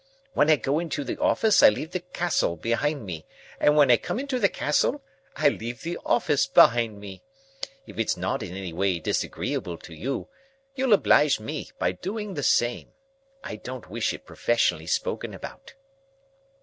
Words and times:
When 0.33 0.49
I 0.49 0.55
go 0.55 0.79
into 0.79 1.03
the 1.03 1.19
office, 1.19 1.61
I 1.61 1.69
leave 1.69 1.91
the 1.91 1.99
Castle 1.99 2.55
behind 2.55 3.05
me, 3.05 3.23
and 3.59 3.75
when 3.77 3.91
I 3.91 3.97
come 3.97 4.19
into 4.19 4.39
the 4.39 4.49
Castle, 4.49 5.03
I 5.35 5.49
leave 5.49 5.83
the 5.83 5.99
office 6.03 6.47
behind 6.47 6.99
me. 6.99 7.21
If 7.85 7.99
it's 7.99 8.17
not 8.17 8.41
in 8.41 8.57
any 8.57 8.73
way 8.73 8.97
disagreeable 8.97 9.77
to 9.77 9.93
you, 9.93 10.27
you'll 10.73 10.93
oblige 10.93 11.39
me 11.39 11.69
by 11.77 11.91
doing 11.91 12.33
the 12.33 12.41
same. 12.41 12.93
I 13.43 13.57
don't 13.57 13.91
wish 13.91 14.11
it 14.11 14.25
professionally 14.25 14.87
spoken 14.87 15.35
about." 15.35 15.75